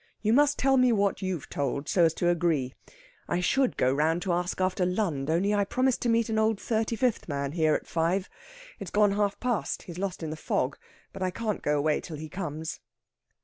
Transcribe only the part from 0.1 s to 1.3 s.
You must tell me what